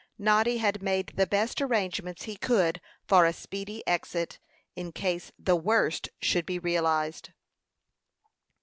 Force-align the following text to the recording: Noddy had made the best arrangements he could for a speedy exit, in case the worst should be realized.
Noddy 0.17 0.57
had 0.57 0.81
made 0.81 1.13
the 1.15 1.27
best 1.27 1.61
arrangements 1.61 2.23
he 2.23 2.35
could 2.35 2.81
for 3.07 3.23
a 3.23 3.31
speedy 3.31 3.85
exit, 3.87 4.39
in 4.75 4.91
case 4.91 5.31
the 5.37 5.55
worst 5.55 6.09
should 6.19 6.47
be 6.47 6.57
realized. 6.57 7.29